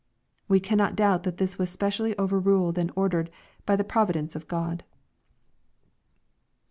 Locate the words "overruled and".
2.17-2.91